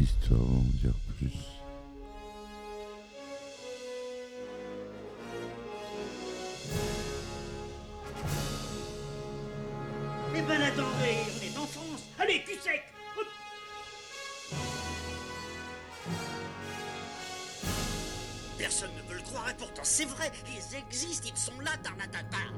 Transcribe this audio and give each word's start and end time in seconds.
histoire 0.00 0.40
d'en 0.40 0.64
dire 0.80 0.94
plus. 1.18 1.32
Eh 10.34 10.42
ben 10.42 10.62
attendez, 10.62 11.18
on 11.34 11.44
est 11.44 11.58
en 11.58 11.66
France. 11.66 12.02
Allez, 12.18 12.42
cul 12.44 12.58
sec. 12.60 12.82
Personne 18.56 18.90
ne 18.96 19.02
peut 19.02 19.14
le 19.14 19.22
croire 19.22 19.50
et 19.50 19.54
pourtant 19.54 19.82
c'est 19.84 20.04
vrai, 20.04 20.30
ils 20.46 20.76
existent, 20.76 21.28
ils 21.30 21.38
sont 21.38 21.60
là, 21.60 21.72
Tarnatata. 21.82 22.49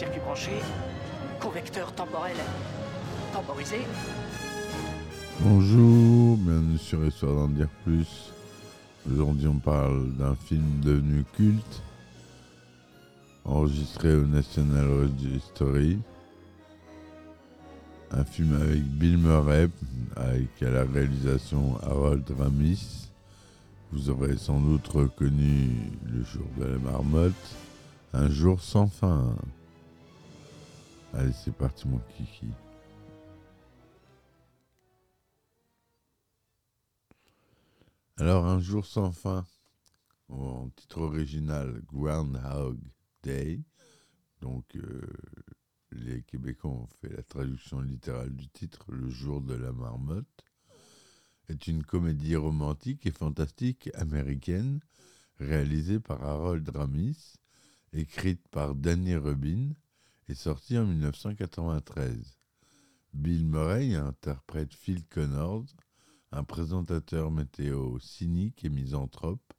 Circuit 0.00 0.20
branché, 0.20 0.52
convecteur 1.40 1.94
temporel 1.94 2.34
temporisé. 3.34 3.80
Bonjour, 5.40 6.38
bienvenue 6.38 6.78
sur 6.78 7.04
Histoire 7.04 7.34
d'en 7.34 7.48
dire 7.48 7.68
plus. 7.84 8.32
Aujourd'hui, 9.06 9.46
on 9.46 9.58
parle 9.58 10.10
d'un 10.14 10.34
film 10.34 10.80
devenu 10.82 11.22
culte, 11.36 11.82
enregistré 13.44 14.14
au 14.14 14.24
National 14.24 14.86
Registry. 15.02 15.98
Un 18.10 18.24
film 18.24 18.56
avec 18.58 18.82
Bill 18.82 19.18
Murray, 19.18 19.68
avec 20.16 20.48
la 20.62 20.84
réalisation 20.84 21.76
Harold 21.82 22.24
Ramis. 22.38 23.10
Vous 23.92 24.08
aurez 24.08 24.38
sans 24.38 24.60
doute 24.60 24.88
reconnu 24.88 25.72
Le 26.10 26.24
jour 26.24 26.46
de 26.56 26.64
la 26.64 26.78
marmotte, 26.78 27.34
Un 28.14 28.30
jour 28.30 28.62
sans 28.62 28.86
fin. 28.86 29.36
Allez, 31.12 31.32
c'est 31.32 31.52
parti, 31.52 31.88
mon 31.88 31.98
kiki. 31.98 32.46
Alors, 38.16 38.46
Un 38.46 38.60
jour 38.60 38.86
sans 38.86 39.10
fin, 39.10 39.44
en 40.28 40.68
titre 40.76 41.00
original 41.00 41.82
Groundhog 41.86 42.78
Day, 43.22 43.60
donc 44.40 44.64
euh, 44.76 45.00
les 45.90 46.22
Québécois 46.22 46.70
ont 46.70 46.88
fait 47.00 47.08
la 47.08 47.22
traduction 47.22 47.80
littérale 47.80 48.34
du 48.36 48.48
titre 48.48 48.84
Le 48.92 49.10
jour 49.10 49.40
de 49.40 49.54
la 49.54 49.72
marmotte, 49.72 50.44
est 51.48 51.66
une 51.66 51.82
comédie 51.82 52.36
romantique 52.36 53.04
et 53.06 53.10
fantastique 53.10 53.90
américaine 53.94 54.80
réalisée 55.40 55.98
par 55.98 56.22
Harold 56.22 56.68
Ramis, 56.68 57.34
écrite 57.92 58.46
par 58.48 58.76
Danny 58.76 59.16
Rubin 59.16 59.70
et 60.30 60.34
sortie 60.34 60.78
en 60.78 60.86
1993. 60.86 62.38
Bill 63.14 63.44
Murray 63.44 63.96
interprète 63.96 64.72
Phil 64.72 65.04
Connors, 65.08 65.66
un 66.30 66.44
présentateur 66.44 67.32
météo 67.32 67.98
cynique 67.98 68.64
et 68.64 68.68
misanthrope, 68.68 69.52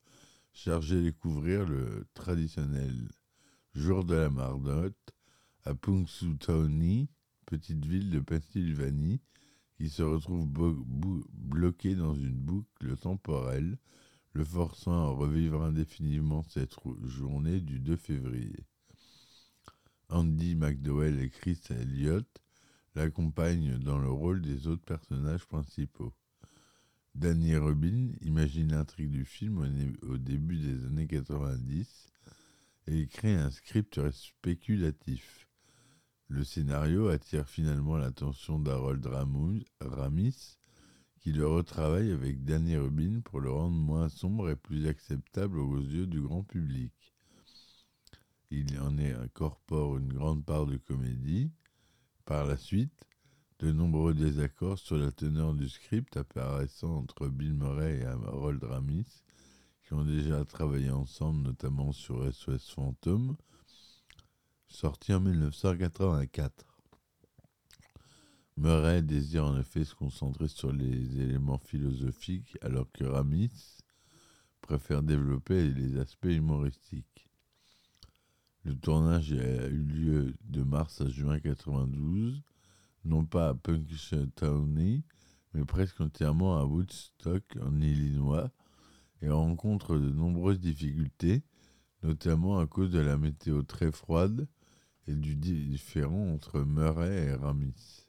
chargé 0.53 1.03
de 1.03 1.11
couvrir 1.11 1.65
le 1.65 2.07
traditionnel 2.13 3.09
jour 3.75 4.05
de 4.05 4.15
la 4.15 4.29
marmotte 4.29 5.11
à 5.65 5.75
Punxsutawney, 5.75 7.09
petite 7.45 7.85
ville 7.85 8.09
de 8.09 8.21
Pennsylvanie, 8.21 9.19
qui 9.75 9.89
se 9.89 10.03
retrouve 10.03 10.47
bloquée 11.33 11.95
dans 11.95 12.15
une 12.15 12.39
boucle 12.39 12.95
temporelle, 12.95 13.77
le 14.31 14.45
forçant 14.45 15.03
à 15.03 15.09
revivre 15.09 15.63
indéfiniment 15.63 16.43
cette 16.43 16.75
journée 17.03 17.59
du 17.59 17.81
2 17.81 17.97
février. 17.97 18.70
Andy 20.11 20.55
McDowell 20.55 21.21
et 21.21 21.29
Chris 21.29 21.61
Elliott 21.69 22.27
l'accompagnent 22.95 23.77
dans 23.77 23.97
le 23.97 24.09
rôle 24.09 24.41
des 24.41 24.67
autres 24.67 24.83
personnages 24.83 25.45
principaux. 25.45 26.13
Danny 27.15 27.55
Rubin 27.55 28.09
imagine 28.19 28.73
l'intrigue 28.73 29.09
du 29.09 29.23
film 29.23 29.95
au, 30.03 30.17
début 30.17 30.57
des 30.57 30.85
années 30.85 31.07
90 31.07 32.09
et 32.87 32.99
écrit 32.99 33.31
un 33.31 33.51
script 33.51 34.11
spéculatif. 34.11 35.47
Le 36.27 36.43
scénario 36.43 37.07
attire 37.07 37.47
finalement 37.47 37.95
l'attention 37.95 38.59
d'Harold 38.59 39.05
Ramis, 39.79 40.57
qui 41.19 41.31
le 41.31 41.47
retravaille 41.47 42.11
avec 42.11 42.43
Danny 42.43 42.75
Rubin 42.75 43.21
pour 43.21 43.39
le 43.39 43.49
rendre 43.49 43.77
moins 43.77 44.09
sombre 44.09 44.49
et 44.49 44.57
plus 44.57 44.87
acceptable 44.87 45.57
aux 45.57 45.79
yeux 45.79 46.07
du 46.07 46.19
grand 46.19 46.43
public. 46.43 47.10
Il 48.53 48.77
en 48.81 48.97
est 48.97 49.13
incorpore 49.13 49.97
une 49.97 50.11
grande 50.11 50.43
part 50.43 50.65
de 50.65 50.75
comédie. 50.75 51.49
Par 52.25 52.45
la 52.45 52.57
suite, 52.57 53.07
de 53.59 53.71
nombreux 53.71 54.13
désaccords 54.13 54.77
sur 54.77 54.97
la 54.97 55.09
teneur 55.09 55.53
du 55.53 55.69
script 55.69 56.17
apparaissant 56.17 56.97
entre 56.97 57.29
Bill 57.29 57.53
Murray 57.53 57.99
et 57.99 58.05
Harold 58.05 58.61
Ramis, 58.61 59.23
qui 59.83 59.93
ont 59.93 60.03
déjà 60.03 60.43
travaillé 60.43 60.91
ensemble, 60.91 61.43
notamment 61.43 61.93
sur 61.93 62.29
SOS 62.33 62.71
Fantôme, 62.71 63.37
sorti 64.67 65.13
en 65.13 65.21
1984. 65.21 66.65
Murray 68.57 69.01
désire 69.01 69.45
en 69.45 69.57
effet 69.57 69.85
se 69.85 69.95
concentrer 69.95 70.49
sur 70.49 70.73
les 70.73 71.21
éléments 71.21 71.57
philosophiques, 71.57 72.57
alors 72.61 72.91
que 72.91 73.05
Ramis 73.05 73.77
préfère 74.59 75.03
développer 75.03 75.69
les 75.69 75.97
aspects 75.97 76.25
humoristiques. 76.25 77.30
Le 78.63 78.75
tournage 78.75 79.33
a 79.33 79.67
eu 79.67 79.83
lieu 79.83 80.35
de 80.43 80.61
mars 80.61 81.01
à 81.01 81.09
juin 81.09 81.39
92, 81.39 82.43
non 83.05 83.25
pas 83.25 83.49
à 83.49 83.53
Punxsutawney, 83.55 85.03
mais 85.53 85.65
presque 85.65 85.99
entièrement 85.99 86.57
à 86.57 86.65
Woodstock, 86.65 87.43
en 87.59 87.81
Illinois, 87.81 88.51
et 89.21 89.29
rencontre 89.29 89.97
de 89.97 90.11
nombreuses 90.11 90.59
difficultés, 90.59 91.43
notamment 92.03 92.59
à 92.59 92.67
cause 92.67 92.91
de 92.91 92.99
la 92.99 93.17
météo 93.17 93.63
très 93.63 93.91
froide 93.91 94.47
et 95.07 95.15
du 95.15 95.35
différent 95.35 96.31
entre 96.31 96.61
Murray 96.61 97.25
et 97.25 97.33
Ramis. 97.33 98.05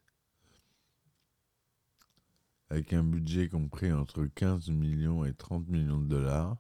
Avec 2.69 2.93
un 2.93 3.05
budget 3.05 3.49
compris 3.49 3.93
entre 3.93 4.27
15 4.27 4.69
millions 4.71 5.25
et 5.25 5.33
30 5.35 5.69
millions 5.69 6.01
de 6.01 6.09
dollars, 6.09 6.57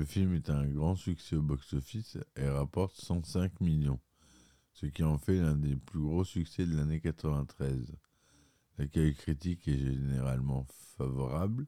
le 0.00 0.06
film 0.06 0.32
est 0.32 0.48
un 0.48 0.66
grand 0.66 0.96
succès 0.96 1.36
au 1.36 1.42
box-office 1.42 2.16
et 2.34 2.48
rapporte 2.48 2.96
105 2.96 3.60
millions, 3.60 4.00
ce 4.72 4.86
qui 4.86 5.02
en 5.02 5.18
fait 5.18 5.36
l'un 5.36 5.56
des 5.56 5.76
plus 5.76 6.00
gros 6.00 6.24
succès 6.24 6.64
de 6.64 6.74
l'année 6.74 7.02
93. 7.02 7.92
L'accueil 8.78 9.14
critique 9.14 9.68
est 9.68 9.76
généralement 9.76 10.64
favorable, 10.96 11.66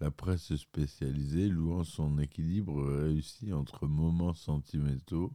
la 0.00 0.10
presse 0.10 0.56
spécialisée 0.56 1.48
louant 1.48 1.84
son 1.84 2.18
équilibre 2.18 2.82
réussi 2.82 3.52
entre 3.52 3.86
moments 3.86 4.34
sentimentaux 4.34 5.32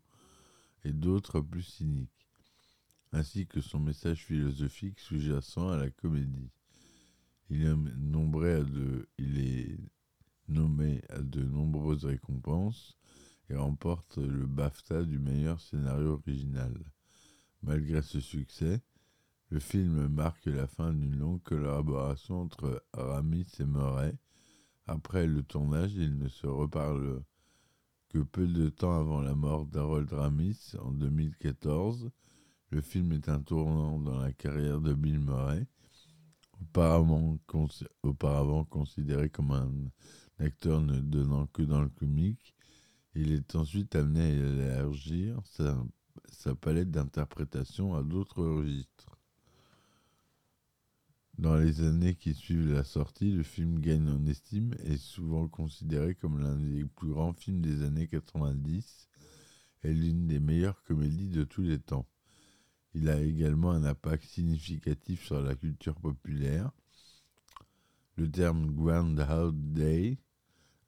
et 0.84 0.92
d'autres 0.92 1.40
plus 1.40 1.64
cyniques, 1.64 2.28
ainsi 3.14 3.48
que 3.48 3.62
son 3.62 3.80
message 3.80 4.26
philosophique 4.26 5.00
sous-jacent 5.00 5.70
à 5.70 5.78
la 5.78 5.90
comédie. 5.90 6.52
Il 7.50 7.64
est, 7.64 7.76
nombré 7.96 8.56
à 8.56 8.64
de, 8.66 9.08
il 9.18 9.40
est 9.40 9.80
nommé 10.48 11.02
à 11.10 11.20
de 11.20 11.44
nombreuses 11.44 12.06
récompenses 12.06 12.98
et 13.50 13.56
remporte 13.56 14.18
le 14.18 14.46
BAFTA 14.48 15.04
du 15.04 15.20
meilleur 15.20 15.60
scénario 15.60 16.22
original. 16.26 16.74
Malgré 17.62 18.02
ce 18.02 18.20
succès, 18.20 18.82
le 19.50 19.60
film 19.60 20.08
marque 20.08 20.46
la 20.46 20.68
fin 20.68 20.94
d'une 20.94 21.18
longue 21.18 21.44
collaboration 21.44 22.42
entre 22.42 22.84
Ramis 22.94 23.48
et 23.60 23.66
Murray. 23.66 24.18
Après 24.88 25.28
le 25.28 25.44
tournage, 25.44 25.94
ils 25.94 26.18
ne 26.18 26.28
se 26.28 26.48
reparlent 26.48 27.24
que 28.10 28.20
peu 28.20 28.48
de 28.48 28.70
temps 28.70 29.00
avant 29.00 29.22
la 29.22 29.36
mort 29.36 29.66
d'Harold 29.66 30.12
Ramis 30.12 30.76
en 30.80 30.92
2014. 30.92 32.10
Le 32.72 32.82
film 32.82 33.12
est 33.12 33.30
un 33.30 33.42
tournant 33.42 34.00
dans 34.00 34.20
la 34.20 34.32
carrière 34.32 34.82
de 34.82 34.94
Bill 34.94 35.20
Murray, 35.20 35.68
auparavant, 36.62 37.38
auparavant 38.04 38.64
considéré 38.64 39.30
comme 39.30 39.52
un 39.52 39.72
acteur 40.40 40.82
ne 40.82 41.00
donnant 41.00 41.48
que 41.48 41.62
dans 41.62 41.82
le 41.82 41.90
comique. 41.90 42.56
Il 43.14 43.32
est 43.32 43.56
ensuite 43.56 43.96
amené 43.96 44.22
à 44.22 44.30
élargir 44.30 45.42
sa, 45.46 45.82
sa 46.30 46.56
palette 46.56 46.92
d'interprétation 46.92 47.96
à 47.96 48.04
d'autres 48.04 48.44
registres. 48.44 49.18
Dans 51.38 51.58
les 51.58 51.82
années 51.82 52.16
qui 52.16 52.34
suivent 52.34 52.72
la 52.72 52.86
sortie, 52.86 53.32
le 53.32 53.44
film 53.44 53.80
gagne 53.80 54.08
en 54.08 54.26
estime 54.26 54.74
et 54.84 54.94
est 54.94 54.98
souvent 54.98 55.50
considéré 55.50 56.16
comme 56.16 56.40
l'un 56.40 56.56
des 56.56 56.86
plus 56.86 57.10
grands 57.10 57.34
films 57.34 57.62
des 57.62 57.84
années 57.84 58.08
90 58.08 59.10
et 59.84 59.94
l'une 59.94 60.28
des 60.28 60.40
meilleures 60.40 60.82
comédies 60.84 61.28
de 61.28 61.44
tous 61.44 61.62
les 61.62 61.80
temps. 61.80 62.08
Il 62.94 63.10
a 63.10 63.22
également 63.22 63.72
un 63.72 63.84
impact 63.84 64.24
significatif 64.24 65.26
sur 65.26 65.42
la 65.42 65.56
culture 65.56 65.96
populaire. 65.96 66.72
Le 68.16 68.32
terme 68.32 68.72
Groundhog 68.72 69.56
Day, 69.74 70.18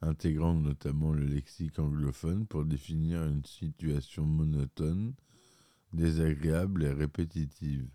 intégrant 0.02 0.54
notamment 0.54 1.14
le 1.14 1.26
lexique 1.26 1.80
anglophone 1.80 2.46
pour 2.46 2.66
définir 2.66 3.24
une 3.24 3.46
situation 3.46 4.26
monotone, 4.26 5.14
désagréable 5.94 6.84
et 6.84 6.92
répétitive. 6.92 7.88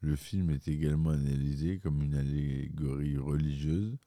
Le 0.00 0.16
film 0.16 0.50
est 0.50 0.66
également 0.68 1.10
analysé 1.10 1.78
comme 1.78 2.02
une 2.02 2.14
allégorie 2.14 3.18
religieuse 3.18 3.98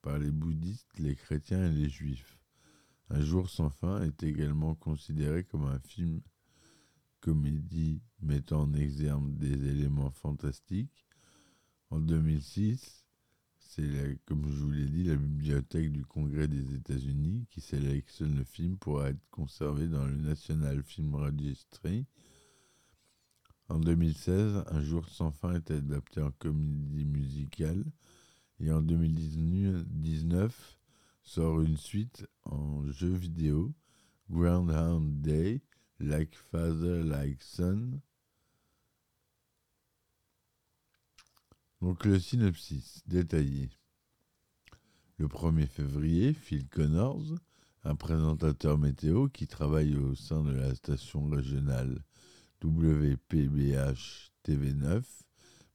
par 0.00 0.18
les 0.18 0.30
bouddhistes, 0.30 0.98
les 0.98 1.14
chrétiens 1.14 1.70
et 1.70 1.74
les 1.74 1.90
juifs. 1.90 2.38
Un 3.10 3.20
jour 3.20 3.50
sans 3.50 3.68
fin 3.68 4.02
est 4.02 4.22
également 4.22 4.74
considéré 4.74 5.44
comme 5.44 5.64
un 5.64 5.78
film 5.78 6.22
comédie 7.20 8.00
mettant 8.20 8.62
en 8.62 8.74
exergue 8.74 9.36
des 9.36 9.68
éléments 9.68 10.10
fantastiques. 10.10 11.06
En 11.90 12.00
2006, 12.00 13.01
c'est, 13.74 14.18
comme 14.26 14.44
je 14.50 14.60
vous 14.60 14.70
l'ai 14.70 14.84
dit, 14.84 15.04
la 15.04 15.16
bibliothèque 15.16 15.92
du 15.92 16.04
Congrès 16.04 16.46
des 16.46 16.74
États-Unis 16.74 17.46
qui 17.48 17.62
sélectionne 17.62 18.36
le 18.36 18.44
film 18.44 18.76
pour 18.76 19.02
être 19.02 19.20
conservé 19.30 19.86
dans 19.86 20.04
le 20.04 20.14
National 20.14 20.82
Film 20.82 21.14
Registry. 21.14 22.04
En 23.70 23.78
2016, 23.78 24.64
Un 24.66 24.82
jour 24.82 25.08
sans 25.08 25.30
fin 25.30 25.54
est 25.54 25.70
adapté 25.70 26.20
en 26.20 26.30
comédie 26.32 27.06
musicale. 27.06 27.82
Et 28.60 28.70
en 28.70 28.82
2019, 28.82 30.78
sort 31.22 31.62
une 31.62 31.78
suite 31.78 32.26
en 32.44 32.86
jeu 32.90 33.14
vidéo, 33.14 33.72
Groundhound 34.30 35.22
Day, 35.22 35.62
Like 35.98 36.34
Father, 36.34 37.02
Like 37.04 37.42
Son. 37.42 38.02
Donc 41.82 42.04
le 42.04 42.20
synopsis 42.20 43.02
détaillé. 43.08 43.68
Le 45.18 45.26
1er 45.26 45.66
février, 45.66 46.32
Phil 46.32 46.68
Connors, 46.68 47.34
un 47.82 47.96
présentateur 47.96 48.78
météo 48.78 49.26
qui 49.26 49.48
travaille 49.48 49.96
au 49.96 50.14
sein 50.14 50.44
de 50.44 50.52
la 50.52 50.76
station 50.76 51.26
régionale 51.26 52.04
WPBH 52.62 54.30
TV9, 54.46 55.02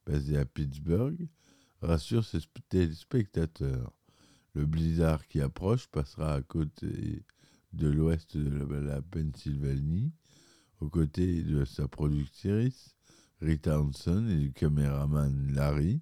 basée 0.05 0.37
à 0.37 0.45
Pittsburgh, 0.45 1.27
rassure 1.81 2.23
ses 2.23 2.39
téléspectateurs. 2.69 3.91
Le 4.53 4.65
blizzard 4.65 5.27
qui 5.27 5.41
approche 5.41 5.87
passera 5.87 6.35
à 6.35 6.41
côté 6.41 7.25
de 7.73 7.89
l'ouest 7.89 8.37
de 8.37 8.75
la 8.77 9.01
Pennsylvanie, 9.01 10.13
aux 10.79 10.89
côtés 10.89 11.43
de 11.43 11.65
sa 11.65 11.89
productrice 11.89 12.96
Rita 13.41 13.79
Hanson 13.79 14.27
et 14.29 14.37
du 14.37 14.53
caméraman 14.53 15.53
Larry. 15.53 16.01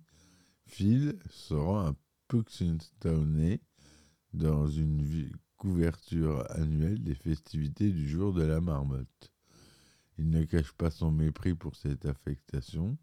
Phil 0.68 1.20
se 1.30 1.54
rend 1.54 1.88
à 1.88 1.96
Puxinstown 2.28 3.58
dans 4.34 4.68
une 4.68 5.32
couverture 5.58 6.50
annuelle 6.52 7.04
des 7.04 7.16
festivités 7.16 7.92
du 7.92 8.08
jour 8.08 8.34
de 8.34 8.44
la 8.44 8.62
marmotte. 8.62 9.32
Il 10.18 10.30
ne 10.30 10.44
cache 10.46 10.72
pas 10.74 10.92
son 10.92 11.12
mépris 11.12 11.56
pour 11.56 11.76
cette 11.76 12.06
affectation 12.06 12.98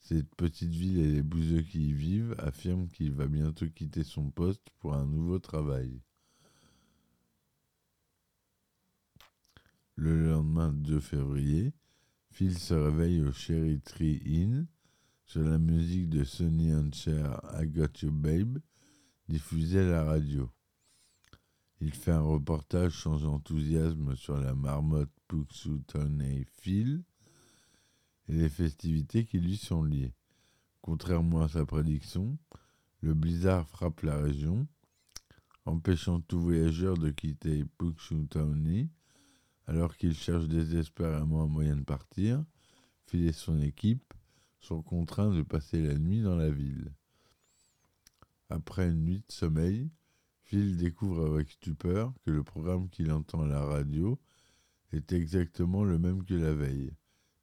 cette 0.00 0.34
petite 0.34 0.72
ville 0.72 0.98
et 0.98 1.12
les 1.12 1.22
bouseux 1.22 1.62
qui 1.62 1.90
y 1.90 1.92
vivent 1.92 2.34
affirment 2.38 2.88
qu'il 2.88 3.12
va 3.12 3.26
bientôt 3.26 3.68
quitter 3.68 4.02
son 4.02 4.30
poste 4.30 4.68
pour 4.78 4.94
un 4.94 5.06
nouveau 5.06 5.38
travail. 5.38 6.00
Le 9.94 10.30
lendemain 10.30 10.72
2 10.72 11.00
février, 11.00 11.74
Phil 12.32 12.58
se 12.58 12.74
réveille 12.74 13.22
au 13.22 13.32
Cherry 13.32 13.80
Tree 13.80 14.22
Inn 14.24 14.66
sur 15.26 15.42
la 15.42 15.58
musique 15.58 16.08
de 16.08 16.24
Sonny 16.24 16.72
Cher 16.92 17.40
I 17.60 17.66
Got 17.66 18.00
You 18.02 18.12
Babe 18.12 18.58
diffusée 19.28 19.80
à 19.80 19.90
la 19.90 20.04
radio. 20.04 20.50
Il 21.80 21.92
fait 21.92 22.12
un 22.12 22.20
reportage 22.20 23.02
sans 23.02 23.24
enthousiasme 23.24 24.14
sur 24.16 24.36
la 24.38 24.54
marmotte 24.54 25.10
et 26.20 26.44
Phil 26.44 27.02
et 28.28 28.32
les 28.32 28.48
festivités 28.48 29.24
qui 29.24 29.38
lui 29.38 29.56
sont 29.56 29.82
liées. 29.82 30.12
Contrairement 30.82 31.42
à 31.42 31.48
sa 31.48 31.64
prédiction, 31.64 32.38
le 33.00 33.14
blizzard 33.14 33.68
frappe 33.68 34.02
la 34.02 34.18
région, 34.18 34.66
empêchant 35.64 36.20
tout 36.20 36.40
voyageur 36.40 36.96
de 36.96 37.10
quitter 37.10 37.64
Punxsutawney, 37.78 38.88
alors 39.70 39.96
qu'il 39.96 40.14
cherche 40.14 40.48
désespérément 40.48 41.42
un 41.42 41.46
moyen 41.46 41.76
de 41.76 41.84
partir. 41.84 42.44
Phil 43.06 43.28
et 43.28 43.32
son 43.32 43.60
équipe 43.60 44.12
sont 44.58 44.82
contraints 44.82 45.32
de 45.32 45.42
passer 45.42 45.80
la 45.80 45.94
nuit 45.94 46.22
dans 46.22 46.34
la 46.34 46.50
ville. 46.50 46.92
Après 48.48 48.88
une 48.88 49.04
nuit 49.04 49.20
de 49.20 49.32
sommeil, 49.32 49.88
Phil 50.42 50.76
découvre 50.76 51.24
avec 51.24 51.52
stupeur 51.52 52.12
que 52.26 52.32
le 52.32 52.42
programme 52.42 52.88
qu'il 52.88 53.12
entend 53.12 53.42
à 53.42 53.46
la 53.46 53.64
radio 53.64 54.18
est 54.90 55.12
exactement 55.12 55.84
le 55.84 56.00
même 56.00 56.24
que 56.24 56.34
la 56.34 56.52
veille. 56.52 56.92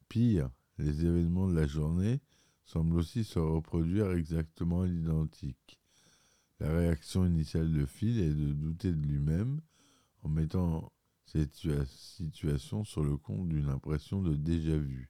Pire, 0.10 0.50
les 0.80 1.06
événements 1.06 1.48
de 1.48 1.56
la 1.56 1.66
journée 1.66 2.20
semblent 2.66 2.98
aussi 2.98 3.24
se 3.24 3.40
reproduire 3.40 4.12
exactement 4.12 4.82
à 4.82 4.88
l'identique. 4.88 5.80
La 6.60 6.74
réaction 6.74 7.26
initiale 7.26 7.72
de 7.72 7.86
Phil 7.86 8.20
est 8.20 8.34
de 8.34 8.52
douter 8.52 8.92
de 8.92 9.02
lui-même 9.02 9.62
en 10.24 10.28
mettant 10.28 10.92
cette 11.28 11.86
situation 11.86 12.86
sur 12.86 13.04
le 13.04 13.18
compte 13.18 13.50
d'une 13.50 13.70
impression 13.70 14.22
de 14.22 14.36
déjà-vu. 14.36 15.10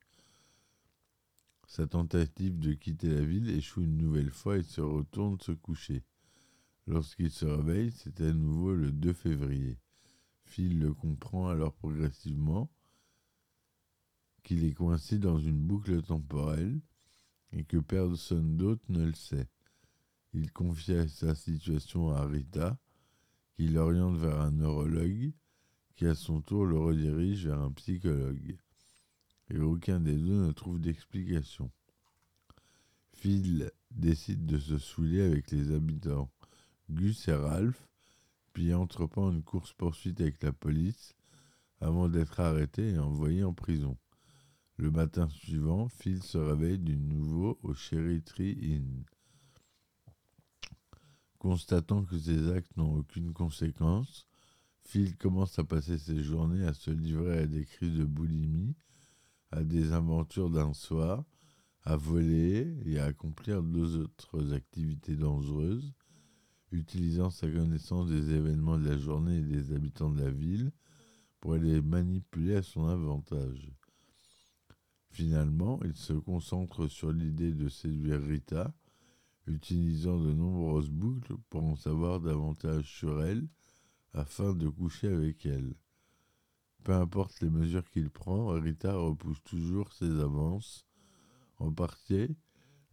Sa 1.67 1.85
tentative 1.85 2.57
de 2.59 2.73
quitter 2.73 3.09
la 3.09 3.23
ville 3.23 3.49
échoue 3.51 3.83
une 3.83 3.97
nouvelle 3.97 4.31
fois 4.31 4.57
et 4.57 4.63
se 4.63 4.81
retourne 4.81 5.39
se 5.39 5.51
coucher. 5.51 6.03
Lorsqu'il 6.87 7.29
se 7.29 7.45
réveille, 7.45 7.91
c'est 7.91 8.19
à 8.21 8.33
nouveau 8.33 8.73
le 8.73 8.91
2 8.91 9.13
février. 9.13 9.77
Phil 10.45 10.79
le 10.79 10.93
comprend 10.93 11.49
alors 11.49 11.73
progressivement 11.73 12.71
qu'il 14.43 14.63
est 14.63 14.73
coincé 14.73 15.19
dans 15.19 15.37
une 15.37 15.59
boucle 15.59 16.01
temporelle 16.01 16.79
et 17.51 17.63
que 17.63 17.77
personne 17.77 18.57
d'autre 18.57 18.83
ne 18.89 19.05
le 19.05 19.13
sait. 19.13 19.49
Il 20.33 20.51
confie 20.51 21.07
sa 21.09 21.35
situation 21.35 22.09
à 22.09 22.25
Rita, 22.25 22.79
qui 23.53 23.67
l'oriente 23.67 24.17
vers 24.17 24.39
un 24.39 24.51
neurologue, 24.51 25.33
qui 25.97 26.05
à 26.05 26.13
son 26.13 26.41
tour 26.41 26.65
le 26.65 26.77
redirige 26.77 27.47
vers 27.47 27.59
un 27.59 27.71
psychologue. 27.71 28.55
Et 29.49 29.57
aucun 29.57 29.99
des 29.99 30.15
deux 30.15 30.45
ne 30.45 30.51
trouve 30.51 30.79
d'explication. 30.79 31.71
Phil 33.13 33.71
décide 33.89 34.45
de 34.45 34.59
se 34.59 34.77
saouler 34.77 35.21
avec 35.21 35.49
les 35.49 35.71
habitants 35.73 36.29
Gus 36.91 37.27
et 37.27 37.33
Ralph, 37.33 37.89
puis 38.53 38.73
entreprend 38.75 39.31
une 39.31 39.41
course-poursuite 39.41 40.21
avec 40.21 40.43
la 40.43 40.53
police 40.53 41.15
avant 41.81 42.09
d'être 42.09 42.39
arrêté 42.39 42.91
et 42.91 42.99
envoyé 42.99 43.43
en 43.43 43.53
prison. 43.53 43.97
Le 44.75 44.91
matin 44.91 45.27
suivant, 45.29 45.89
Phil 45.89 46.21
se 46.21 46.37
réveille 46.37 46.77
de 46.77 46.93
nouveau 46.93 47.57
au 47.63 47.73
Cherry 47.73 48.21
Tree 48.21 48.57
Inn. 48.61 49.03
Constatant 51.39 52.03
que 52.03 52.19
ses 52.19 52.51
actes 52.51 52.77
n'ont 52.77 52.97
aucune 52.97 53.33
conséquence, 53.33 54.27
Phil 54.87 55.17
commence 55.17 55.59
à 55.59 55.65
passer 55.65 55.97
ses 55.97 56.23
journées 56.23 56.65
à 56.65 56.73
se 56.73 56.91
livrer 56.91 57.39
à 57.39 57.45
des 57.45 57.65
crises 57.65 57.97
de 57.97 58.05
boulimie, 58.05 58.73
à 59.51 59.65
des 59.65 59.91
aventures 59.91 60.49
d'un 60.49 60.73
soir, 60.73 61.25
à 61.83 61.97
voler 61.97 62.73
et 62.85 62.97
à 62.97 63.03
accomplir 63.03 63.61
deux 63.63 63.97
autres 63.97 64.53
activités 64.53 65.17
dangereuses, 65.17 65.93
utilisant 66.71 67.29
sa 67.29 67.51
connaissance 67.51 68.07
des 68.07 68.31
événements 68.31 68.77
de 68.77 68.87
la 68.87 68.97
journée 68.97 69.39
et 69.39 69.41
des 69.41 69.73
habitants 69.73 70.09
de 70.09 70.21
la 70.21 70.31
ville 70.31 70.71
pour 71.41 71.55
les 71.55 71.81
manipuler 71.81 72.55
à 72.55 72.63
son 72.63 72.87
avantage. 72.87 73.69
Finalement, 75.09 75.81
il 75.83 75.97
se 75.97 76.13
concentre 76.13 76.87
sur 76.87 77.11
l'idée 77.11 77.51
de 77.51 77.67
séduire 77.67 78.23
Rita, 78.23 78.73
utilisant 79.47 80.17
de 80.17 80.31
nombreuses 80.31 80.89
boucles 80.89 81.35
pour 81.49 81.65
en 81.65 81.75
savoir 81.75 82.21
davantage 82.21 82.89
sur 82.89 83.21
elle 83.21 83.49
afin 84.13 84.53
de 84.53 84.67
coucher 84.67 85.07
avec 85.07 85.45
elle. 85.45 85.75
Peu 86.83 86.93
importe 86.93 87.41
les 87.41 87.49
mesures 87.49 87.89
qu'il 87.89 88.09
prend, 88.09 88.47
Rita 88.49 88.95
repousse 88.95 89.43
toujours 89.43 89.91
ses 89.93 90.19
avances, 90.19 90.85
en 91.59 91.71
partie 91.71 92.35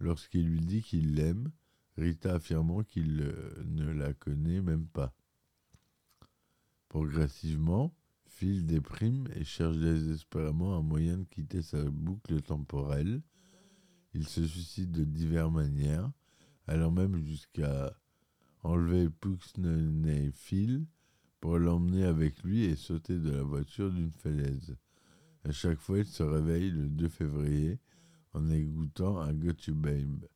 lorsqu'il 0.01 0.49
lui 0.49 0.61
dit 0.61 0.83
qu'il 0.83 1.15
l'aime, 1.15 1.51
Rita 1.97 2.35
affirmant 2.35 2.83
qu'il 2.83 3.33
ne 3.65 3.91
la 3.93 4.13
connaît 4.15 4.61
même 4.61 4.87
pas. 4.87 5.15
Progressivement, 6.89 7.95
Phil 8.27 8.67
déprime 8.67 9.29
et 9.37 9.45
cherche 9.45 9.77
désespérément 9.77 10.77
un 10.77 10.83
moyen 10.83 11.19
de 11.19 11.25
quitter 11.25 11.63
sa 11.63 11.83
boucle 11.85 12.43
temporelle. 12.43 13.23
Il 14.13 14.27
se 14.27 14.45
suicide 14.45 14.91
de 14.91 15.05
diverses 15.05 15.53
manières, 15.53 16.11
allant 16.67 16.91
même 16.91 17.17
jusqu'à 17.25 17.97
enlever 18.63 19.09
Puxney 19.09 20.33
Phil 20.33 20.87
pour 21.45 21.59
l'emmener 21.59 22.05
avec 22.05 22.43
lui 22.43 22.65
et 22.65 22.75
sauter 22.75 23.19
de 23.19 23.31
la 23.31 23.43
voiture 23.43 23.93
d'une 23.93 24.11
falaise. 24.11 24.79
À 25.45 25.53
chaque 25.53 25.79
fois, 25.79 25.99
il 25.99 26.07
se 26.07 26.23
réveille 26.23 26.71
le 26.71 26.89
2 26.89 27.07
février 27.11 27.79
en 28.33 28.41
Got 28.41 29.53
You 29.67 29.75
Babe. 29.75 30.27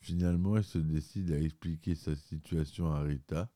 Finalement, 0.00 0.58
il 0.58 0.64
se 0.64 0.76
décide 0.76 1.32
à 1.32 1.40
expliquer 1.40 1.94
sa 1.94 2.14
situation 2.14 2.92
à 2.92 3.00
Rita 3.00 3.50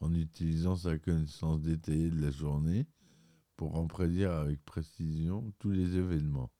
en 0.00 0.14
utilisant 0.14 0.76
sa 0.76 0.96
connaissance 0.96 1.60
détaillée 1.60 2.08
de 2.08 2.22
la 2.22 2.30
journée 2.30 2.86
pour 3.56 3.74
en 3.76 3.86
prédire 3.86 4.32
avec 4.32 4.64
précision 4.64 5.52
tous 5.58 5.72
les 5.72 5.94
événements. 5.98 6.50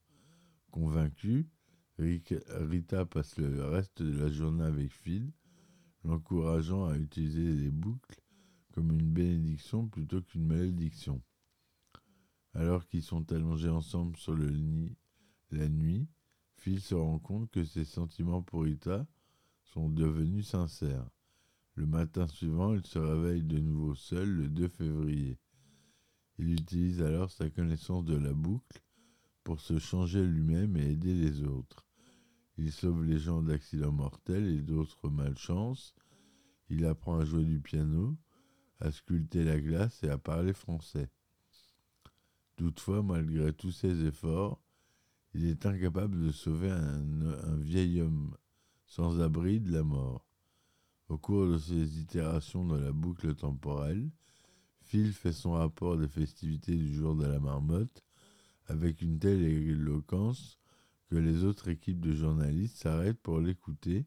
Convaincue, 0.70 1.48
Rita 1.98 3.06
passe 3.06 3.38
le 3.38 3.64
reste 3.64 4.02
de 4.02 4.18
la 4.18 4.28
journée 4.28 4.64
avec 4.64 4.92
Phil, 4.92 5.32
l'encourageant 6.04 6.84
à 6.84 6.98
utiliser 6.98 7.54
les 7.54 7.70
boucles 7.70 8.20
comme 8.76 8.92
une 8.92 9.10
bénédiction 9.10 9.88
plutôt 9.88 10.20
qu'une 10.20 10.44
malédiction. 10.44 11.22
Alors 12.52 12.86
qu'ils 12.86 13.02
sont 13.02 13.32
allongés 13.32 13.70
ensemble 13.70 14.18
sur 14.18 14.34
le 14.34 14.48
lit 14.48 14.98
la 15.50 15.66
nuit, 15.66 16.06
Phil 16.58 16.82
se 16.82 16.94
rend 16.94 17.18
compte 17.18 17.50
que 17.50 17.64
ses 17.64 17.86
sentiments 17.86 18.42
pour 18.42 18.64
Rita 18.64 19.06
sont 19.62 19.88
devenus 19.88 20.48
sincères. 20.48 21.08
Le 21.74 21.86
matin 21.86 22.26
suivant, 22.28 22.74
il 22.74 22.84
se 22.86 22.98
réveille 22.98 23.42
de 23.42 23.58
nouveau 23.58 23.94
seul 23.94 24.28
le 24.28 24.48
2 24.50 24.68
février. 24.68 25.38
Il 26.38 26.52
utilise 26.52 27.00
alors 27.00 27.30
sa 27.30 27.48
connaissance 27.48 28.04
de 28.04 28.16
la 28.16 28.34
boucle 28.34 28.82
pour 29.42 29.58
se 29.58 29.78
changer 29.78 30.22
lui-même 30.22 30.76
et 30.76 30.90
aider 30.90 31.14
les 31.14 31.44
autres. 31.44 31.86
Il 32.58 32.70
sauve 32.70 33.04
les 33.04 33.18
gens 33.18 33.40
d'accidents 33.40 33.92
mortels 33.92 34.48
et 34.48 34.60
d'autres 34.60 35.08
malchances. 35.08 35.94
Il 36.68 36.84
apprend 36.84 37.18
à 37.18 37.24
jouer 37.24 37.44
du 37.44 37.60
piano, 37.60 38.18
à 38.80 38.90
sculpter 38.90 39.44
la 39.44 39.60
glace 39.60 40.02
et 40.02 40.08
à 40.08 40.18
parler 40.18 40.52
français. 40.52 41.08
Toutefois, 42.56 43.02
malgré 43.02 43.52
tous 43.52 43.72
ses 43.72 44.04
efforts, 44.06 44.60
il 45.34 45.46
est 45.46 45.66
incapable 45.66 46.18
de 46.24 46.32
sauver 46.32 46.70
un, 46.70 47.56
vieil 47.56 48.00
homme 48.00 48.34
sans 48.86 49.20
abri 49.20 49.60
de 49.60 49.72
la 49.72 49.82
mort. 49.82 50.24
Au 51.08 51.18
cours 51.18 51.46
de 51.46 51.58
ses 51.58 52.00
itérations 52.00 52.64
dans 52.64 52.78
la 52.78 52.92
boucle 52.92 53.34
temporelle, 53.34 54.10
Phil 54.80 55.12
fait 55.12 55.32
son 55.32 55.52
rapport 55.52 55.98
des 55.98 56.08
festivités 56.08 56.76
du 56.76 56.94
jour 56.94 57.14
de 57.14 57.26
la 57.26 57.38
marmotte 57.38 58.02
avec 58.68 59.02
une 59.02 59.18
telle 59.18 59.42
éloquence 59.42 60.58
que 61.08 61.16
les 61.16 61.44
autres 61.44 61.68
équipes 61.68 62.00
de 62.00 62.14
journalistes 62.14 62.78
s'arrêtent 62.78 63.20
pour 63.20 63.40
l'écouter, 63.40 64.06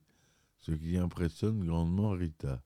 ce 0.57 0.71
qui 0.71 0.97
impressionne 0.97 1.63
grandement 1.65 2.11
Rita. 2.11 2.63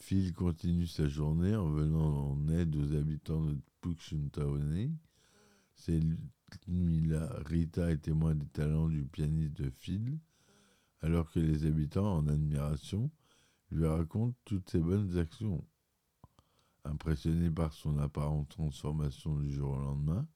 Phil 0.00 0.32
continue 0.32 0.86
sa 0.86 1.06
journée 1.08 1.54
en 1.54 1.68
venant 1.68 2.30
en 2.30 2.48
aide 2.48 2.74
aux 2.74 2.94
habitants 2.96 3.44
de 3.44 3.56
Punxsutawney. 3.82 4.90
Cette 5.74 6.02
nuit-là, 6.68 7.30
Rita 7.44 7.90
est 7.90 7.98
témoin 7.98 8.34
des 8.34 8.46
talents 8.46 8.88
du 8.88 9.04
pianiste 9.04 9.60
de 9.60 9.70
Phil, 9.70 10.18
alors 11.02 11.30
que 11.30 11.38
les 11.38 11.66
habitants, 11.66 12.16
en 12.16 12.26
admiration, 12.28 13.10
lui 13.70 13.86
racontent 13.86 14.36
toutes 14.44 14.70
ses 14.70 14.80
bonnes 14.80 15.16
actions. 15.18 15.64
Impressionné 16.84 17.50
par 17.50 17.72
son 17.72 17.98
apparente 17.98 18.48
transformation 18.48 19.36
du 19.36 19.52
jour 19.52 19.76
au 19.76 19.80
lendemain, 19.80 20.26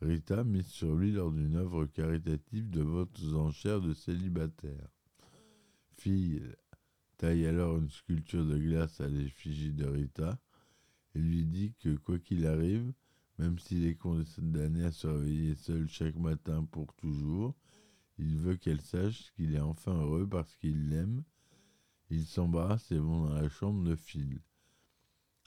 Rita 0.00 0.44
mise 0.44 0.66
sur 0.66 0.94
lui 0.94 1.12
lors 1.12 1.32
d'une 1.32 1.56
œuvre 1.56 1.86
caritative 1.86 2.68
de 2.68 2.82
votes 2.82 3.18
aux 3.22 3.36
enchères 3.36 3.80
de 3.80 3.94
célibataires. 3.94 4.90
Phil 5.96 6.56
taille 7.18 7.46
alors 7.46 7.76
une 7.76 7.90
sculpture 7.90 8.46
de 8.46 8.56
glace 8.56 9.00
à 9.00 9.08
l'effigie 9.08 9.72
de 9.72 9.84
Rita 9.84 10.38
et 11.14 11.18
lui 11.18 11.44
dit 11.44 11.74
que 11.80 11.96
quoi 11.96 12.18
qu'il 12.20 12.46
arrive, 12.46 12.92
même 13.38 13.58
s'il 13.58 13.86
est 13.86 13.96
condamné 13.96 14.84
à 14.84 14.92
se 14.92 15.08
réveiller 15.08 15.56
seul 15.56 15.88
chaque 15.88 16.16
matin 16.16 16.64
pour 16.70 16.94
toujours, 16.94 17.56
il 18.18 18.36
veut 18.36 18.54
qu'elle 18.54 18.80
sache 18.80 19.32
qu'il 19.34 19.54
est 19.56 19.60
enfin 19.60 19.94
heureux 19.94 20.28
parce 20.28 20.54
qu'il 20.56 20.88
l'aime. 20.88 21.24
Ils 22.10 22.24
s'embrassent 22.24 22.90
et 22.92 22.98
vont 22.98 23.26
dans 23.26 23.34
la 23.34 23.48
chambre 23.48 23.84
de 23.84 23.96
Phil. 23.96 24.40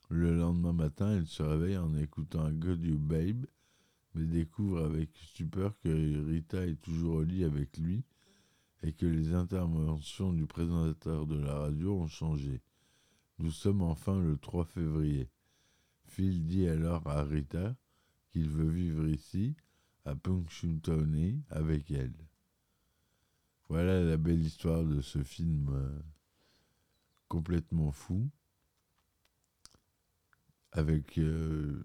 Le 0.10 0.36
lendemain 0.38 0.74
matin, 0.74 1.16
il 1.16 1.26
se 1.26 1.42
réveille 1.42 1.78
en 1.78 1.96
écoutant 1.96 2.44
un 2.44 2.54
God 2.54 2.84
You 2.84 3.00
Babe, 3.00 3.46
mais 4.14 4.26
découvre 4.26 4.84
avec 4.84 5.10
stupeur 5.18 5.78
que 5.80 6.26
Rita 6.28 6.66
est 6.66 6.82
toujours 6.82 7.16
au 7.16 7.24
lit 7.24 7.46
avec 7.46 7.78
lui 7.78 8.04
et 8.84 8.94
que 8.94 9.06
les 9.06 9.34
interventions 9.34 10.34
du 10.34 10.46
présentateur 10.46 11.28
de 11.28 11.40
la 11.40 11.54
radio 11.54 12.00
ont 12.00 12.08
changé. 12.08 12.62
Nous 13.40 13.52
sommes 13.52 13.82
enfin 13.82 14.20
le 14.20 14.38
3 14.38 14.66
février. 14.66 15.30
Phil 16.06 16.46
dit 16.46 16.68
alors 16.68 17.08
à 17.08 17.24
Rita 17.24 17.76
qu'il 18.32 18.50
veut 18.50 18.70
vivre 18.70 19.08
ici, 19.08 19.56
à 20.06 20.16
Punxsutawney, 20.16 21.42
avec 21.50 21.92
elle. 21.92 22.16
Voilà 23.70 24.04
la 24.04 24.18
belle 24.18 24.42
histoire 24.42 24.84
de 24.84 25.02
ce 25.02 25.24
film 25.24 25.70
euh, 25.70 26.00
complètement 27.28 27.92
fou, 27.92 28.30
avec 30.72 31.18
euh, 31.18 31.84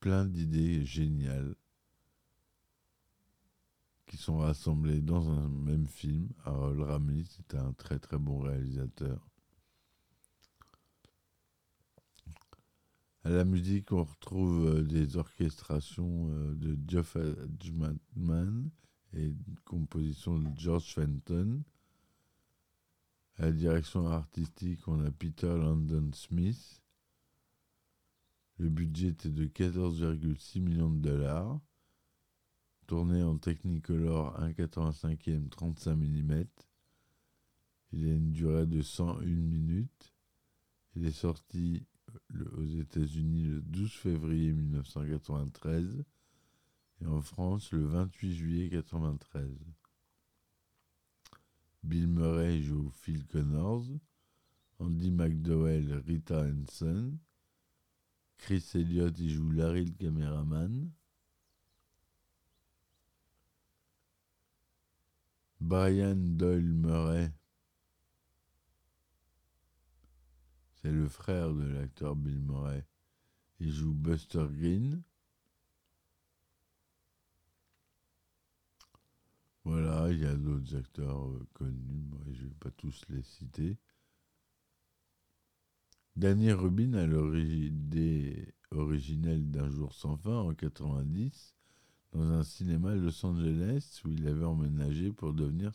plein 0.00 0.24
d'idées 0.24 0.84
géniales 0.84 1.54
qui 4.12 4.18
sont 4.18 4.36
rassemblées 4.36 5.00
dans 5.00 5.30
un 5.30 5.48
même 5.48 5.86
film. 5.86 6.28
Harold 6.44 6.80
Ramis 6.80 7.30
est 7.38 7.54
un 7.54 7.72
très 7.72 7.98
très 7.98 8.18
bon 8.18 8.40
réalisateur. 8.40 9.26
À 13.24 13.30
la 13.30 13.46
musique, 13.46 13.90
on 13.90 14.04
retrouve 14.04 14.66
euh, 14.66 14.82
des 14.82 15.16
orchestrations 15.16 16.28
de 16.28 16.76
Geoff 16.86 17.16
Edgman 17.16 18.68
et 19.14 19.28
une 19.28 19.56
composition 19.64 20.38
de 20.38 20.50
George 20.58 20.92
Fenton. 20.92 21.62
À 23.38 23.46
la 23.46 23.52
direction 23.52 24.06
artistique, 24.08 24.86
on 24.88 25.02
a 25.06 25.10
Peter 25.10 25.56
London 25.56 26.10
Smith. 26.12 26.82
Le 28.58 28.68
budget 28.68 29.08
était 29.08 29.30
de 29.30 29.46
14,6 29.46 30.60
millions 30.60 30.90
de 30.90 31.00
dollars. 31.00 31.58
Tourné 32.86 33.22
en 33.22 33.38
Technicolor 33.38 34.38
1,85e 34.40 35.48
35 35.48 35.94
mm. 35.94 36.44
Il 37.92 38.08
a 38.08 38.12
une 38.12 38.32
durée 38.32 38.66
de 38.66 38.82
101 38.82 39.24
minutes. 39.24 40.12
Il 40.96 41.06
est 41.06 41.12
sorti 41.12 41.86
aux 42.56 42.64
États-Unis 42.64 43.44
le 43.44 43.60
12 43.62 43.92
février 43.92 44.52
1993 44.52 46.04
en 47.06 47.20
France 47.20 47.72
le 47.72 47.84
28 47.84 48.34
juillet 48.34 48.64
1993. 48.64 49.48
Bill 51.82 52.06
Murray 52.06 52.62
joue 52.62 52.90
Phil 52.90 53.26
Connors, 53.26 53.86
Andy 54.78 55.10
McDowell 55.10 56.02
Rita 56.06 56.44
Henson, 56.44 57.18
Chris 58.38 58.70
Elliott 58.74 59.18
y 59.18 59.30
joue 59.30 59.50
Larry 59.50 59.86
le 59.86 59.92
caméraman, 59.92 60.90
Brian 65.64 66.16
Doyle 66.16 66.74
Murray, 66.74 67.32
c'est 70.74 70.90
le 70.90 71.08
frère 71.08 71.54
de 71.54 71.62
l'acteur 71.62 72.16
Bill 72.16 72.40
Murray, 72.40 72.84
il 73.60 73.72
joue 73.72 73.94
Buster 73.94 74.44
Green. 74.50 75.04
Voilà, 79.62 80.10
il 80.10 80.18
y 80.18 80.26
a 80.26 80.34
d'autres 80.34 80.74
acteurs 80.74 81.28
euh, 81.28 81.46
connus, 81.52 82.10
je 82.32 82.42
ne 82.42 82.48
vais 82.48 82.54
pas 82.58 82.72
tous 82.72 83.00
les 83.08 83.22
citer. 83.22 83.78
Daniel 86.16 86.56
Rubin 86.56 86.94
a 86.94 87.06
l'idée 87.06 88.52
originelle 88.72 89.48
d'un 89.52 89.70
jour 89.70 89.94
sans 89.94 90.16
fin 90.16 90.38
en 90.38 90.54
90 90.54 91.54
dans 92.12 92.30
un 92.32 92.42
cinéma 92.42 92.92
à 92.92 92.94
Los 92.94 93.24
Angeles 93.24 94.00
où 94.04 94.10
il 94.10 94.26
avait 94.28 94.44
emménagé 94.44 95.12
pour 95.12 95.32
devenir 95.32 95.72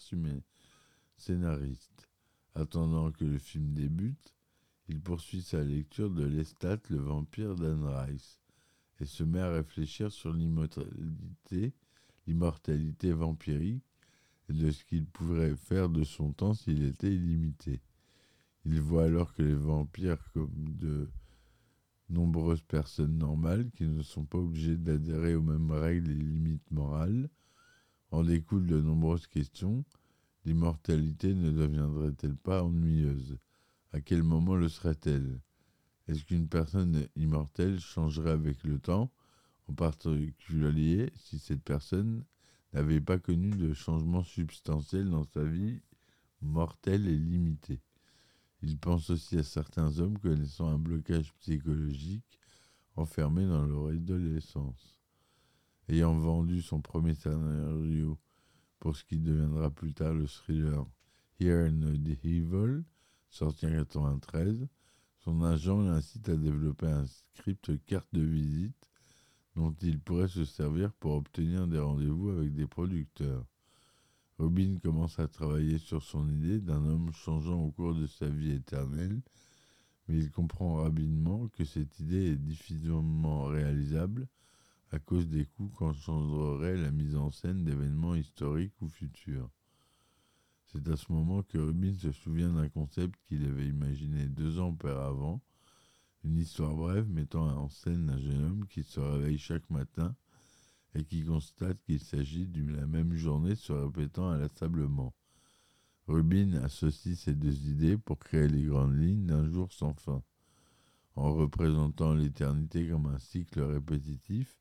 scénariste. 1.18 2.10
Attendant 2.56 3.12
que 3.12 3.26
le 3.26 3.38
film 3.38 3.74
débute, 3.74 4.34
il 4.88 5.02
poursuit 5.02 5.42
sa 5.42 5.64
lecture 5.64 6.10
de 6.10 6.26
Lestat, 6.26 6.80
le 6.90 6.98
vampire 6.98 7.56
d'Anne 7.56 7.84
Rice, 7.84 8.40
et 9.00 9.06
se 9.06 9.24
met 9.24 9.40
à 9.40 9.52
réfléchir 9.52 10.12
sur 10.12 10.34
l'immortalité 10.34 11.74
l'immortalité 12.28 13.14
vampirique 13.14 13.84
et 14.50 14.54
de 14.54 14.70
ce 14.70 14.84
qu'il 14.84 15.06
pourrait 15.06 15.56
faire 15.56 15.90
de 15.90 16.04
son 16.04 16.34
temps 16.34 16.54
s'il 16.54 16.84
était 16.84 17.14
illimité. 17.14 17.82
Il 18.66 18.82
voit 18.82 19.06
alors 19.06 19.34
que 19.34 19.42
les 19.42 19.56
vampires, 19.56 20.22
comme 20.34 20.76
de 20.78 21.10
nombreuses 22.10 22.62
personnes 22.62 23.18
normales 23.18 23.70
qui 23.72 23.86
ne 23.88 24.02
sont 24.02 24.26
pas 24.26 24.38
obligées 24.38 24.78
d'adhérer 24.78 25.36
aux 25.36 25.42
mêmes 25.42 25.72
règles 25.72 26.12
et 26.12 26.16
limites 26.16 26.72
morales, 26.72 27.30
en 28.12 28.24
découlent 28.24 28.68
de 28.68 28.82
nombreuses 28.82 29.28
questions. 29.28 29.84
L'immortalité 30.46 31.34
ne 31.34 31.52
deviendrait-elle 31.52 32.38
pas 32.38 32.64
ennuyeuse? 32.64 33.38
À 33.92 34.00
quel 34.00 34.24
moment 34.24 34.56
le 34.56 34.70
serait-elle? 34.70 35.42
Est-ce 36.08 36.24
qu'une 36.24 36.48
personne 36.48 37.08
immortelle 37.18 37.80
changerait 37.80 38.32
avec 38.32 38.64
le 38.64 38.80
temps? 38.80 39.12
En 39.68 39.74
particulier 39.74 41.12
si 41.18 41.40
cette 41.40 41.64
personne 41.64 42.24
n'avait 42.72 43.02
pas 43.02 43.20
connu 43.20 43.50
de 43.50 43.74
changement 43.74 44.24
substantiel 44.24 45.10
dans 45.10 45.26
sa 45.26 45.44
vie 45.44 45.82
mortelle 46.42 47.08
et 47.08 47.18
limitée. 47.18 47.82
Il 48.62 48.78
pense 48.78 49.10
aussi 49.10 49.38
à 49.38 49.44
certains 49.44 50.00
hommes 50.00 50.18
connaissant 50.18 50.68
un 50.68 50.80
blocage 50.80 51.34
psychologique 51.36 52.40
enfermé 52.96 53.46
dans 53.46 53.66
leur 53.66 53.88
adolescence. 53.88 55.00
Ayant 55.88 56.18
vendu 56.18 56.62
son 56.62 56.82
premier 56.82 57.14
scénario 57.14 58.18
pour 58.80 58.96
ce 58.96 59.04
qui 59.04 59.20
deviendra 59.20 59.70
plus 59.70 59.94
tard 59.94 60.14
le 60.14 60.28
thriller 60.28 60.86
Here 61.40 61.70
and 61.70 61.82
the 62.04 62.26
Evil, 62.26 62.84
sorti 63.30 63.68
en 63.68 63.70
1993, 63.70 64.68
son 65.20 65.44
agent 65.44 65.82
l'incite 65.82 66.28
à 66.30 66.36
développer 66.36 66.88
un 66.88 67.06
script 67.06 67.84
carte 67.86 68.08
de 68.12 68.24
visite 68.24 68.90
dont 69.56 69.74
il 69.82 70.00
pourrait 70.00 70.28
se 70.28 70.46
servir 70.46 70.94
pour 70.94 71.14
obtenir 71.14 71.68
des 71.68 71.80
rendez-vous 71.80 72.30
avec 72.30 72.54
des 72.54 72.68
producteurs. 72.68 73.46
Robin 74.40 74.78
commence 74.84 75.18
à 75.18 75.28
travailler 75.28 75.80
sur 75.80 76.04
son 76.04 76.30
idée 76.30 76.60
d'un 76.60 76.86
homme 76.86 77.12
changeant 77.12 77.60
au 77.60 77.72
cours 77.72 77.96
de 77.96 78.06
sa 78.06 78.30
vie 78.30 78.52
éternelle, 78.52 79.22
mais 80.08 80.18
il 80.20 80.30
comprend 80.30 80.76
rapidement 80.76 81.48
que 81.48 81.66
cette 81.66 82.00
idée 82.00 82.34
est 82.34 82.38
difficilement 82.38 83.46
réalisable 83.46 84.28
à 84.92 85.00
cause 85.00 85.28
des 85.28 85.46
coûts 85.46 85.70
qu'engendrerait 85.76 86.78
la 86.78 86.92
mise 86.92 87.16
en 87.16 87.32
scène 87.32 87.64
d'événements 87.64 88.16
historiques 88.16 88.80
ou 88.80 88.88
futurs. 88.88 89.50
C'est 90.66 90.88
à 90.88 90.96
ce 90.96 91.12
moment 91.12 91.42
que 91.42 91.58
Rubin 91.58 91.96
se 91.96 92.12
souvient 92.12 92.54
d'un 92.54 92.70
concept 92.70 93.16
qu'il 93.28 93.44
avait 93.46 93.68
imaginé 93.68 94.28
deux 94.28 94.60
ans 94.60 94.70
auparavant, 94.70 95.42
une 96.24 96.38
histoire 96.38 96.76
brève 96.76 97.10
mettant 97.10 97.48
en 97.48 97.70
scène 97.70 98.10
un 98.10 98.20
jeune 98.20 98.44
homme 98.44 98.68
qui 98.68 98.84
se 98.84 99.00
réveille 99.00 99.40
chaque 99.40 99.70
matin 99.70 100.16
et 100.98 101.06
qui 101.06 101.24
constate 101.24 101.80
qu'il 101.84 102.00
s'agit 102.00 102.48
de 102.48 102.74
la 102.76 102.88
même 102.88 103.14
journée 103.14 103.56
se 103.56 103.72
répétant 103.72 104.30
inlassablement. 104.30 105.14
Rubin 106.08 106.54
associe 106.64 107.16
ces 107.16 107.36
deux 107.36 107.68
idées 107.68 107.98
pour 107.98 108.18
créer 108.18 108.48
les 108.48 108.64
grandes 108.64 108.98
lignes 108.98 109.28
d'un 109.28 109.48
jour 109.48 109.72
sans 109.72 109.94
fin. 109.94 110.24
En 111.16 111.34
représentant 111.34 112.14
l'éternité 112.14 112.88
comme 112.88 113.06
un 113.06 113.20
cycle 113.20 113.62
répétitif, 113.62 114.58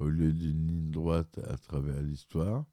au 0.00 0.08
lieu 0.08 0.32
d'une 0.32 0.66
ligne 0.66 0.90
droite 0.90 1.38
à 1.46 1.56
travers 1.56 2.02
l'histoire, 2.02 2.64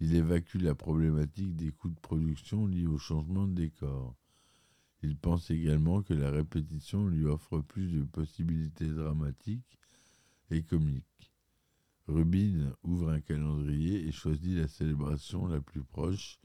il 0.00 0.14
évacue 0.14 0.62
la 0.62 0.74
problématique 0.74 1.54
des 1.54 1.70
coûts 1.70 1.90
de 1.90 2.00
production 2.00 2.66
liés 2.66 2.86
au 2.86 2.98
changement 2.98 3.46
de 3.46 3.54
décor. 3.54 4.14
Il 5.02 5.16
pense 5.18 5.50
également 5.50 6.02
que 6.02 6.14
la 6.14 6.30
répétition 6.30 7.06
lui 7.08 7.26
offre 7.26 7.58
plus 7.60 7.88
de 7.88 8.04
possibilités 8.04 8.88
dramatiques 8.88 9.78
et 10.50 10.62
comiques. 10.62 11.33
Rubin 12.06 12.74
ouvre 12.82 13.10
un 13.10 13.20
calendrier 13.20 14.06
et 14.06 14.12
choisit 14.12 14.56
la 14.56 14.68
célébration 14.68 15.46
la 15.46 15.60
plus 15.60 15.82
proche, 15.82 16.38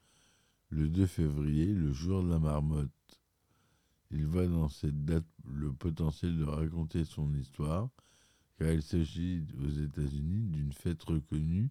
le 0.69 0.87
2 0.87 1.05
février, 1.05 1.73
le 1.73 1.91
jour 1.91 2.23
de 2.23 2.29
la 2.29 2.39
marmotte. 2.39 2.89
Il 4.11 4.25
voit 4.25 4.47
dans 4.47 4.69
cette 4.69 5.03
date 5.03 5.27
le 5.45 5.73
potentiel 5.73 6.37
de 6.37 6.45
raconter 6.45 7.03
son 7.03 7.33
histoire, 7.33 7.89
car 8.57 8.71
il 8.71 8.81
s'agit 8.81 9.45
aux 9.61 9.69
États-Unis 9.69 10.49
d'une 10.49 10.71
fête 10.71 11.03
reconnue, 11.03 11.69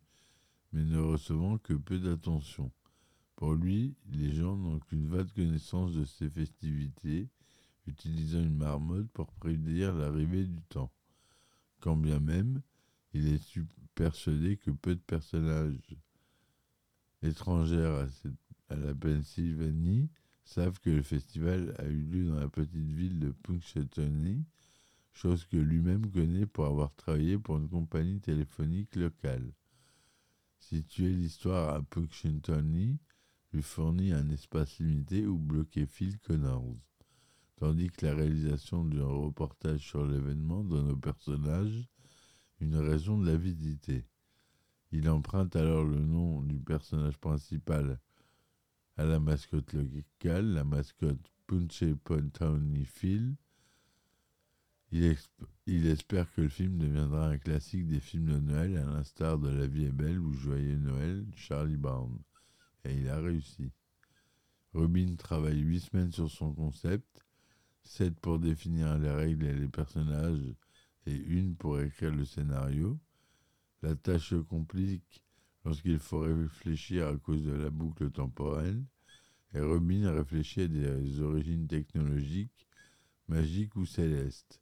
mais 0.72 0.84
ne 0.84 0.98
recevant 0.98 1.56
que 1.58 1.72
peu 1.72 1.98
d'attention. 1.98 2.70
Pour 3.36 3.54
lui, 3.54 3.96
les 4.10 4.32
gens 4.32 4.56
n'ont 4.56 4.80
qu'une 4.80 5.08
vague 5.08 5.32
connaissance 5.32 5.94
de 5.94 6.04
ces 6.04 6.28
festivités, 6.28 7.28
utilisant 7.86 8.40
une 8.40 8.56
marmotte 8.56 9.08
pour 9.12 9.32
prédire 9.32 9.94
l'arrivée 9.94 10.44
du 10.44 10.60
temps. 10.62 10.92
Quand 11.80 11.96
bien 11.96 12.20
même, 12.20 12.60
il 13.14 13.32
est 13.32 13.40
persuadé 13.94 14.56
que 14.56 14.70
peu 14.70 14.94
de 14.94 15.00
personnages 15.00 15.96
étrangers 17.22 18.06
à, 18.68 18.76
la 18.76 18.94
Pennsylvanie 18.94 20.08
savent 20.44 20.78
que 20.80 20.90
le 20.90 21.02
festival 21.02 21.74
a 21.78 21.84
eu 21.84 22.02
lieu 22.02 22.28
dans 22.28 22.40
la 22.40 22.48
petite 22.48 22.92
ville 22.92 23.18
de 23.18 23.30
Punxsutawney, 23.30 24.44
chose 25.12 25.44
que 25.46 25.56
lui-même 25.56 26.10
connaît 26.10 26.46
pour 26.46 26.66
avoir 26.66 26.94
travaillé 26.94 27.38
pour 27.38 27.56
une 27.56 27.68
compagnie 27.68 28.20
téléphonique 28.20 28.94
locale. 28.94 29.52
Situer 30.60 31.10
l'histoire 31.10 31.74
à 31.74 31.82
Punxsutawney 31.82 32.98
lui 33.52 33.62
fournit 33.62 34.12
un 34.12 34.28
espace 34.30 34.78
limité 34.78 35.26
où 35.26 35.38
bloquer 35.38 35.86
Phil 35.86 36.18
Connors, 36.18 36.76
tandis 37.56 37.90
que 37.90 38.06
la 38.06 38.14
réalisation 38.14 38.84
d'un 38.84 39.04
reportage 39.04 39.80
sur 39.80 40.06
l'événement 40.06 40.62
donne 40.62 40.90
au 40.90 40.96
personnage 40.96 41.88
une 42.60 42.76
raison 42.76 43.18
de 43.18 43.26
la 43.26 43.36
visiter. 43.36 44.04
Il 44.90 45.08
emprunte 45.08 45.54
alors 45.56 45.84
le 45.84 45.98
nom 45.98 46.42
du 46.42 46.58
personnage 46.58 47.18
principal 47.18 48.00
à 48.96 49.04
la 49.04 49.20
mascotte 49.20 49.74
locale, 49.74 50.52
la 50.54 50.64
mascotte 50.64 51.30
Punche 51.46 51.84
Tony 52.32 52.84
Phil. 52.84 53.36
Il, 54.90 55.86
espère 55.86 56.32
que 56.32 56.40
le 56.40 56.48
film 56.48 56.78
deviendra 56.78 57.28
un 57.28 57.38
classique 57.38 57.86
des 57.86 58.00
films 58.00 58.26
de 58.26 58.38
Noël, 58.38 58.76
à 58.78 58.84
l'instar 58.84 59.38
de 59.38 59.50
La 59.50 59.66
vie 59.66 59.84
est 59.84 59.92
belle 59.92 60.18
ou 60.18 60.32
Joyeux 60.32 60.78
Noël, 60.78 61.26
Charlie 61.36 61.76
Brown. 61.76 62.18
Et 62.84 62.94
il 62.94 63.08
a 63.08 63.20
réussi. 63.20 63.70
Robin 64.72 65.14
travaille 65.16 65.60
huit 65.60 65.80
semaines 65.80 66.12
sur 66.12 66.30
son 66.30 66.54
concept, 66.54 67.24
sept 67.82 68.18
pour 68.20 68.38
définir 68.38 68.98
les 68.98 69.10
règles 69.10 69.46
et 69.46 69.54
les 69.54 69.68
personnages, 69.68 70.54
une 71.16 71.56
pour 71.56 71.80
écrire 71.80 72.14
le 72.14 72.24
scénario. 72.24 72.98
La 73.82 73.94
tâche 73.94 74.30
se 74.30 74.36
complique 74.36 75.24
lorsqu'il 75.64 75.98
faut 75.98 76.20
réfléchir 76.20 77.08
à 77.08 77.16
cause 77.16 77.44
de 77.44 77.52
la 77.52 77.70
boucle 77.70 78.10
temporelle, 78.10 78.82
et 79.54 79.60
Robin 79.60 80.12
réfléchit 80.12 80.62
à 80.62 80.68
des 80.68 81.20
origines 81.20 81.66
technologiques, 81.66 82.66
magiques 83.28 83.76
ou 83.76 83.86
célestes. 83.86 84.60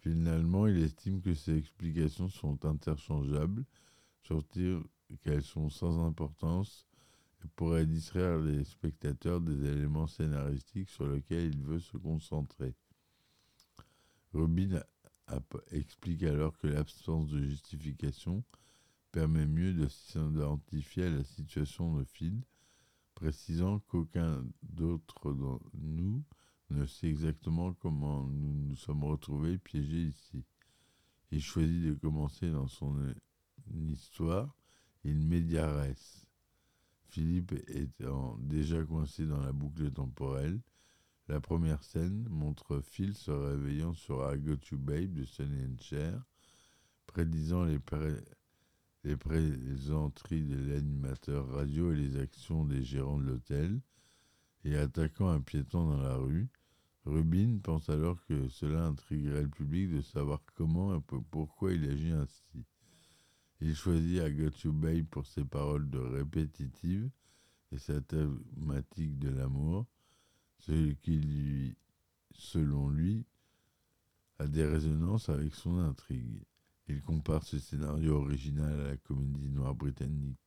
Finalement, 0.00 0.66
il 0.66 0.82
estime 0.82 1.20
que 1.20 1.34
ces 1.34 1.58
explications 1.58 2.28
sont 2.28 2.64
interchangeables, 2.64 3.64
surtout 4.22 4.84
qu'elles 5.22 5.42
sont 5.42 5.68
sans 5.68 6.04
importance 6.06 6.86
et 7.44 7.48
pourraient 7.56 7.86
distraire 7.86 8.38
les 8.38 8.64
spectateurs 8.64 9.40
des 9.40 9.64
éléments 9.64 10.06
scénaristiques 10.06 10.90
sur 10.90 11.06
lesquels 11.06 11.54
il 11.54 11.62
veut 11.62 11.80
se 11.80 11.96
concentrer. 11.96 12.74
Robin 14.32 14.82
explique 15.70 16.22
alors 16.22 16.56
que 16.58 16.66
l'absence 16.66 17.28
de 17.28 17.40
justification 17.42 18.44
permet 19.12 19.46
mieux 19.46 19.72
de 19.72 19.88
s'identifier 19.88 21.04
à 21.04 21.10
la 21.10 21.24
situation 21.24 21.96
de 21.96 22.04
Phil, 22.04 22.40
précisant 23.14 23.80
qu'aucun 23.80 24.44
d'autre 24.62 25.32
de 25.32 25.58
nous 25.74 26.22
ne 26.70 26.86
sait 26.86 27.08
exactement 27.08 27.74
comment 27.74 28.24
nous 28.24 28.68
nous 28.68 28.76
sommes 28.76 29.04
retrouvés 29.04 29.58
piégés 29.58 30.04
ici. 30.04 30.44
Il 31.32 31.42
choisit 31.42 31.82
de 31.82 31.94
commencer 31.94 32.50
dans 32.50 32.68
son 32.68 32.96
histoire 33.72 34.54
in 35.04 35.14
mediares. 35.14 35.94
Philippe 37.08 37.52
étant 37.68 38.36
déjà 38.38 38.82
coincé 38.84 39.26
dans 39.26 39.40
la 39.40 39.52
boucle 39.52 39.90
temporelle, 39.90 40.60
la 41.30 41.40
première 41.40 41.84
scène 41.84 42.26
montre 42.28 42.80
Phil 42.80 43.14
se 43.14 43.30
réveillant 43.30 43.94
sur 43.94 44.34
I 44.34 44.38
Got 44.40 44.76
Babe 44.76 45.14
de 45.14 45.24
Sonny 45.24 45.64
and 45.64 45.78
Cher, 45.78 46.20
prédisant 47.06 47.64
les, 47.64 47.78
présenteries 49.16 50.44
de 50.44 50.56
l'animateur 50.56 51.46
radio 51.50 51.92
et 51.92 51.96
les 51.96 52.16
actions 52.16 52.64
des 52.64 52.82
gérants 52.82 53.18
de 53.18 53.26
l'hôtel, 53.26 53.80
et 54.64 54.76
attaquant 54.76 55.28
un 55.28 55.40
piéton 55.40 55.86
dans 55.86 56.02
la 56.02 56.16
rue. 56.16 56.48
Rubin 57.04 57.58
pense 57.62 57.88
alors 57.88 58.18
que 58.26 58.48
cela 58.48 58.86
intriguerait 58.86 59.42
le 59.42 59.48
public 59.48 59.88
de 59.88 60.00
savoir 60.00 60.40
comment 60.56 60.96
et 60.96 61.00
pourquoi 61.30 61.72
il 61.72 61.88
agit 61.88 62.10
ainsi. 62.10 62.66
Il 63.60 63.76
choisit 63.76 64.20
I 64.20 64.32
Got 64.32 64.72
Babe 64.72 65.06
pour 65.06 65.26
ses 65.26 65.44
paroles 65.44 65.88
de 65.88 65.98
répétitives 65.98 67.08
et 67.70 67.78
sa 67.78 68.00
thématique 68.00 69.16
de 69.20 69.30
l'amour, 69.30 69.86
ce 70.66 70.92
qui 70.94 71.18
lui, 71.18 71.76
selon 72.32 72.88
lui, 72.88 73.26
a 74.38 74.46
des 74.46 74.64
résonances 74.64 75.28
avec 75.28 75.54
son 75.54 75.78
intrigue. 75.78 76.42
Il 76.88 77.02
compare 77.02 77.44
ce 77.44 77.58
scénario 77.58 78.16
original 78.16 78.80
à 78.80 78.86
la 78.88 78.96
comédie 78.96 79.50
noire 79.50 79.74
britannique 79.74 80.38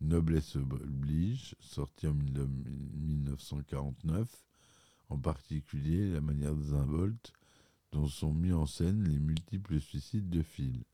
Noblesse 0.00 0.56
oblige, 0.56 1.54
sortie 1.58 2.06
en 2.06 2.14
1949, 2.14 4.44
en 5.08 5.18
particulier 5.18 6.10
la 6.10 6.20
manière 6.20 6.54
des 6.54 6.74
involtes 6.74 7.32
dont 7.92 8.06
sont 8.06 8.34
mis 8.34 8.52
en 8.52 8.66
scène 8.66 9.08
les 9.08 9.18
multiples 9.18 9.80
suicides 9.80 10.28
de 10.28 10.42
Phil. 10.42 10.84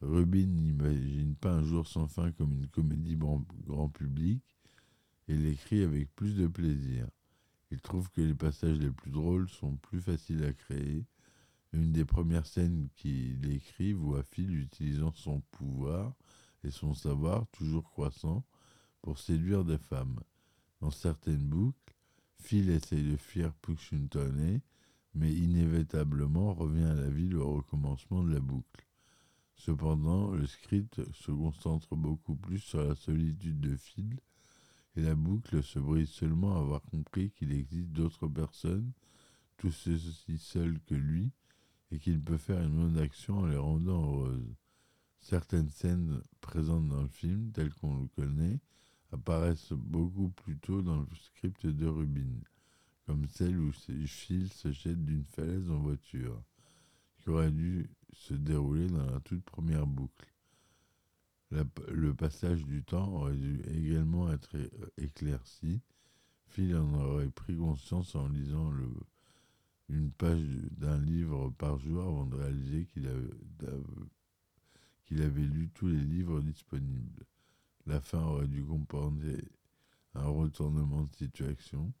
Rubin 0.00 0.46
n'imagine 0.46 1.34
pas 1.34 1.54
un 1.54 1.64
jour 1.64 1.88
sans 1.88 2.06
fin 2.06 2.30
comme 2.32 2.52
une 2.52 2.68
comédie 2.68 3.16
grand 3.16 3.88
public 3.88 4.44
et 5.28 5.34
l'écrit 5.34 5.82
avec 5.82 6.14
plus 6.14 6.36
de 6.36 6.46
plaisir. 6.46 7.08
Il 7.72 7.80
trouve 7.80 8.10
que 8.10 8.20
les 8.20 8.34
passages 8.34 8.78
les 8.78 8.90
plus 8.90 9.10
drôles 9.10 9.48
sont 9.48 9.76
plus 9.76 10.02
faciles 10.02 10.44
à 10.44 10.52
créer. 10.52 11.06
Une 11.72 11.90
des 11.90 12.04
premières 12.04 12.44
scènes 12.46 12.90
qu'il 12.96 13.50
écrit 13.50 13.94
voit 13.94 14.22
Phil 14.22 14.54
utilisant 14.58 15.14
son 15.14 15.40
pouvoir 15.52 16.12
et 16.64 16.70
son 16.70 16.92
savoir 16.92 17.46
toujours 17.46 17.84
croissant 17.84 18.44
pour 19.00 19.18
séduire 19.18 19.64
des 19.64 19.78
femmes. 19.78 20.20
Dans 20.82 20.90
certaines 20.90 21.48
boucles, 21.48 21.96
Phil 22.42 22.68
essaye 22.68 23.10
de 23.10 23.16
fuir 23.16 23.54
Punxsutawney, 23.62 24.60
mais 25.14 25.32
inévitablement 25.32 26.52
revient 26.52 26.84
à 26.84 26.94
la 26.94 27.08
ville 27.08 27.36
au 27.36 27.54
recommencement 27.54 28.22
de 28.22 28.34
la 28.34 28.40
boucle. 28.40 28.86
Cependant, 29.56 30.32
le 30.32 30.46
script 30.46 31.00
se 31.14 31.30
concentre 31.30 31.96
beaucoup 31.96 32.34
plus 32.34 32.58
sur 32.58 32.86
la 32.86 32.94
solitude 32.96 33.60
de 33.60 33.76
Phil, 33.76 34.20
et 34.96 35.02
la 35.02 35.14
boucle 35.14 35.62
se 35.62 35.78
brise 35.78 36.10
seulement 36.10 36.56
à 36.56 36.60
avoir 36.60 36.82
compris 36.82 37.30
qu'il 37.30 37.52
existe 37.52 37.90
d'autres 37.90 38.28
personnes, 38.28 38.92
tous 39.56 39.88
aussi 39.88 40.38
seuls 40.38 40.78
que 40.86 40.94
lui, 40.94 41.32
et 41.90 41.98
qu'il 41.98 42.20
peut 42.20 42.38
faire 42.38 42.62
une 42.62 42.76
bonne 42.76 42.98
action 42.98 43.38
en 43.38 43.46
les 43.46 43.56
rendant 43.56 44.02
heureuses. 44.02 44.54
Certaines 45.20 45.70
scènes 45.70 46.20
présentes 46.40 46.88
dans 46.88 47.02
le 47.02 47.08
film, 47.08 47.52
telles 47.52 47.72
qu'on 47.74 48.00
le 48.00 48.08
connaît, 48.08 48.60
apparaissent 49.12 49.72
beaucoup 49.72 50.30
plus 50.30 50.58
tôt 50.58 50.82
dans 50.82 51.00
le 51.00 51.06
script 51.14 51.66
de 51.66 51.86
Rubin, 51.86 52.40
comme 53.06 53.26
celle 53.28 53.58
où 53.58 53.72
Phil 53.72 54.50
se 54.50 54.72
jette 54.72 55.04
d'une 55.04 55.24
falaise 55.24 55.70
en 55.70 55.78
voiture, 55.78 56.42
qui 57.18 57.30
aurait 57.30 57.52
dû 57.52 57.90
se 58.12 58.34
dérouler 58.34 58.88
dans 58.88 59.06
la 59.06 59.20
toute 59.20 59.44
première 59.44 59.86
boucle. 59.86 60.31
Le 61.88 62.14
passage 62.14 62.64
du 62.64 62.82
temps 62.82 63.12
aurait 63.12 63.36
dû 63.36 63.60
également 63.74 64.32
être 64.32 64.56
éclairci. 64.96 65.82
Phil 66.46 66.74
en 66.76 66.94
aurait 66.94 67.28
pris 67.30 67.56
conscience 67.56 68.14
en 68.14 68.28
lisant 68.28 68.72
une 69.88 70.10
page 70.12 70.42
d'un 70.70 70.98
livre 70.98 71.50
par 71.58 71.78
jour 71.78 72.02
avant 72.02 72.26
de 72.26 72.36
réaliser 72.36 72.86
qu'il 72.86 73.06
avait, 73.06 73.30
qu'il 75.04 75.20
avait 75.22 75.42
lu 75.42 75.68
tous 75.74 75.88
les 75.88 76.00
livres 76.00 76.40
disponibles. 76.40 77.24
La 77.86 78.00
fin 78.00 78.22
aurait 78.22 78.48
dû 78.48 78.64
comporter 78.64 79.44
un 80.14 80.26
retournement 80.26 81.04
de 81.04 81.14
situation. 81.16 81.92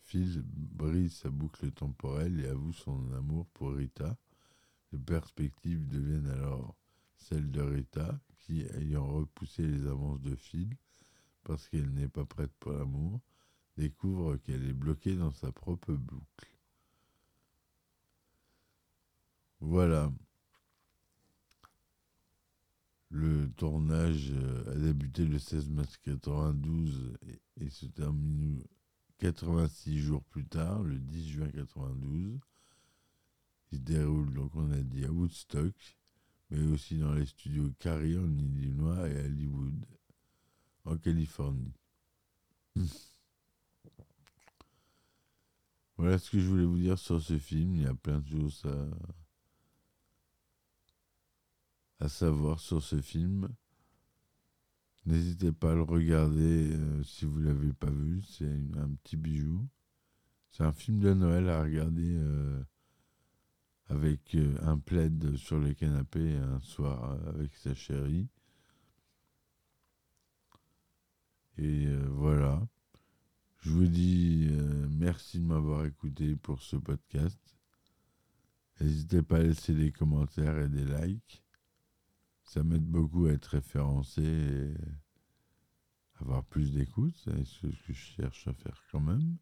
Phil 0.00 0.42
brise 0.44 1.14
sa 1.14 1.30
boucle 1.30 1.70
temporelle 1.72 2.40
et 2.40 2.48
avoue 2.48 2.72
son 2.72 3.12
amour 3.12 3.46
pour 3.54 3.74
Rita. 3.74 4.16
Les 4.92 4.98
perspectives 4.98 5.86
deviennent 5.86 6.30
alors 6.30 6.76
celles 7.16 7.50
de 7.50 7.60
Rita, 7.60 8.20
ayant 8.50 9.06
repoussé 9.06 9.66
les 9.66 9.86
avances 9.86 10.20
de 10.20 10.34
Phil, 10.34 10.76
parce 11.44 11.68
qu'elle 11.68 11.92
n'est 11.92 12.08
pas 12.08 12.24
prête 12.24 12.52
pour 12.58 12.72
l'amour, 12.72 13.20
découvre 13.76 14.36
qu'elle 14.36 14.64
est 14.64 14.72
bloquée 14.72 15.14
dans 15.14 15.30
sa 15.30 15.52
propre 15.52 15.92
boucle. 15.92 16.56
Voilà. 19.60 20.12
Le 23.10 23.48
tournage 23.52 24.32
a 24.66 24.74
débuté 24.74 25.24
le 25.24 25.38
16 25.38 25.70
mars 25.70 25.96
92 25.98 27.16
et, 27.60 27.70
se 27.70 27.86
termine 27.86 28.62
86 29.18 29.98
jours 29.98 30.24
plus 30.24 30.44
tard, 30.44 30.82
le 30.82 30.98
10 30.98 31.28
juin 31.28 31.50
92. 31.50 32.38
Il 33.72 33.78
se 33.78 33.82
déroule, 33.82 34.32
donc 34.34 34.54
on 34.54 34.70
a 34.70 34.80
dit, 34.80 35.04
à 35.04 35.10
Woodstock, 35.10 35.74
mais 36.50 36.62
aussi 36.72 36.98
dans 36.98 37.14
les 37.14 37.26
studios 37.26 37.72
Carrie 37.78 38.18
en 38.18 38.38
Illinois 38.38 39.08
et 39.08 39.24
Hollywood, 39.24 39.84
en 40.84 40.96
Californie. 40.96 41.74
voilà 45.96 46.18
ce 46.18 46.30
que 46.30 46.38
je 46.38 46.46
voulais 46.46 46.64
vous 46.64 46.78
dire 46.78 46.98
sur 46.98 47.20
ce 47.20 47.38
film. 47.38 47.76
Il 47.76 47.82
y 47.82 47.86
a 47.86 47.94
plein 47.94 48.20
de 48.20 48.28
choses 48.28 48.64
à 48.64 48.88
à 52.00 52.08
savoir 52.08 52.60
sur 52.60 52.82
ce 52.82 53.00
film. 53.00 53.48
N'hésitez 55.06 55.52
pas 55.52 55.72
à 55.72 55.74
le 55.74 55.82
regarder 55.82 56.72
euh, 56.72 57.02
si 57.04 57.24
vous 57.24 57.38
ne 57.38 57.46
l'avez 57.46 57.72
pas 57.72 57.90
vu, 57.90 58.22
c'est 58.22 58.50
un 58.76 58.88
petit 59.02 59.16
bijou. 59.16 59.66
C'est 60.50 60.64
un 60.64 60.72
film 60.72 60.98
de 60.98 61.14
Noël 61.14 61.48
à 61.48 61.62
regarder 61.62 62.16
euh, 62.16 62.62
avec 63.88 64.34
euh, 64.34 64.56
un 64.62 64.78
plaid 64.78 65.36
sur 65.36 65.58
le 65.58 65.74
canapé 65.74 66.34
un 66.36 66.60
soir 66.60 67.18
avec 67.28 67.54
sa 67.56 67.74
chérie. 67.74 68.28
Et 71.58 71.86
voilà. 72.10 72.66
Je 73.60 73.70
vous 73.70 73.86
dis 73.86 74.50
merci 74.90 75.40
de 75.40 75.44
m'avoir 75.44 75.86
écouté 75.86 76.36
pour 76.36 76.62
ce 76.62 76.76
podcast. 76.76 77.40
N'hésitez 78.78 79.22
pas 79.22 79.38
à 79.38 79.42
laisser 79.42 79.72
des 79.72 79.90
commentaires 79.90 80.58
et 80.58 80.68
des 80.68 80.84
likes 80.84 81.42
ça 82.46 82.62
m'aide 82.62 82.86
beaucoup 82.86 83.26
à 83.26 83.32
être 83.32 83.46
référencé 83.46 84.22
et 84.22 84.74
avoir 86.20 86.44
plus 86.44 86.72
d'écoute. 86.72 87.14
C'est 87.24 87.44
ce 87.44 87.66
que 87.66 87.72
je 87.72 87.92
cherche 87.92 88.46
à 88.46 88.54
faire 88.54 88.82
quand 88.92 89.00
même. 89.00 89.36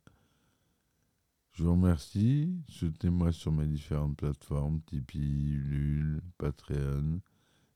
Je 1.55 1.63
vous 1.63 1.73
remercie. 1.73 2.53
Soutenez-moi 2.69 3.33
sur 3.33 3.53
mes 3.53 3.67
différentes 3.67 4.17
plateformes 4.17 4.81
Tipeee, 4.83 5.53
Ulule, 5.53 6.21
Patreon. 6.37 7.21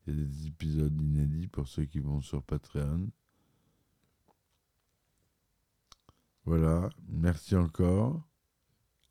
Il 0.07 0.21
y 0.21 0.25
des 0.27 0.47
épisodes 0.49 1.01
inédits 1.01 1.47
pour 1.47 1.69
ceux 1.69 1.85
qui 1.85 2.01
vont 2.01 2.21
sur 2.21 2.43
Patreon. 2.43 3.09
Voilà. 6.45 6.91
Merci 7.09 7.55
encore. 7.55 8.21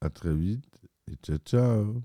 À 0.01 0.09
très 0.09 0.35
vite 0.35 0.81
et 1.07 1.15
ciao 1.15 1.37
ciao. 1.37 2.03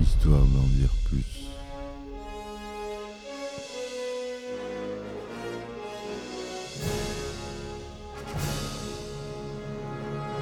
histoire 0.00 0.46
d'en 0.46 0.66
dire 0.68 0.92
plus. 1.04 1.55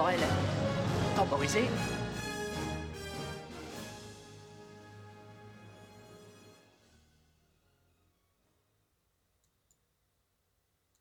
Voyons, 0.00 0.18
circuit 1.16 1.97